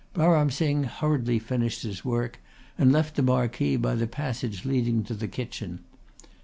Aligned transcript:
Baram 0.15 0.49
Singh 0.51 0.85
hurriedly 0.85 1.37
finished 1.37 1.83
his 1.83 2.03
work 2.03 2.39
and 2.75 2.91
left 2.91 3.15
the 3.15 3.21
marquee 3.21 3.75
by 3.77 3.93
the 3.93 4.07
passage 4.07 4.65
leading 4.65 5.03
to 5.03 5.13
the 5.13 5.27
kitchen. 5.27 5.81